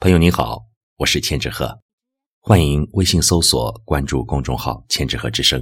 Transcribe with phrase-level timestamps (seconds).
[0.00, 0.64] 朋友您好，
[0.98, 1.76] 我是千纸鹤，
[2.40, 5.60] 欢迎微信搜索关注公众号“千纸鹤之声”。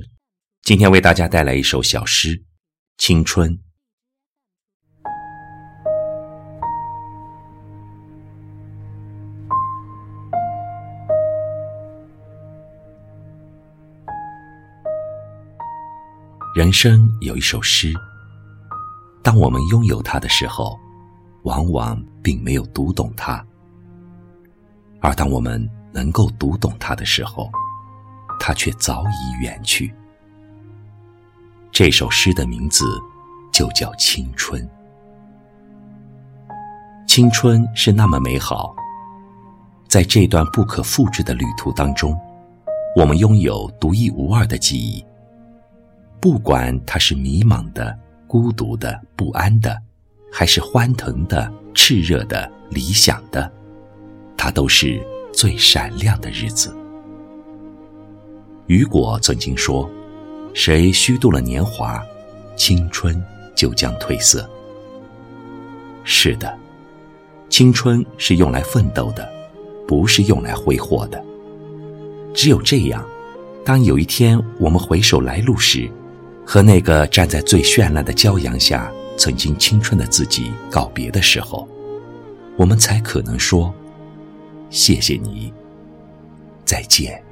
[0.60, 2.36] 今天为大家带来一首小诗
[2.98, 3.50] 《青春》。
[16.54, 17.90] 人生有一首诗，
[19.22, 20.78] 当我们拥有它的时候，
[21.44, 23.42] 往往并没有读懂它。
[25.06, 27.48] 而当我们能够读懂它的时候，
[28.40, 29.94] 它却早已远去。
[31.70, 32.84] 这首诗的名字
[33.52, 34.68] 就叫青春。
[37.06, 38.74] 青春是那么美好，
[39.86, 42.12] 在这段不可复制的旅途当中，
[42.96, 45.06] 我们拥有独一无二的记忆。
[46.20, 49.80] 不管它是迷茫的、孤独的、不安的，
[50.32, 53.52] 还是欢腾的、炽热的、理想的。
[54.46, 56.72] 那都是最闪亮的日子。
[58.68, 59.90] 雨果曾经说
[60.54, 62.00] ：“谁虚度了年华，
[62.54, 63.20] 青春
[63.56, 64.48] 就将褪色。”
[66.04, 66.56] 是的，
[67.48, 69.28] 青春是用来奋斗的，
[69.84, 71.20] 不是用来挥霍的。
[72.32, 73.04] 只有这样，
[73.64, 75.90] 当有一天我们回首来路时，
[76.44, 81.68] 和那个站在最绚烂的骄阳下曾经青春的自己告别的时候，
[82.56, 83.74] 我们才可能说。
[84.70, 85.52] 谢谢你，
[86.64, 87.22] 再见。